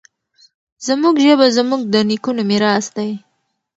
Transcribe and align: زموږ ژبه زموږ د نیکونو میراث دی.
زموږ 0.87 1.15
ژبه 1.25 1.47
زموږ 1.57 1.81
د 1.93 1.95
نیکونو 2.09 2.41
میراث 2.49 2.85
دی. 2.95 3.11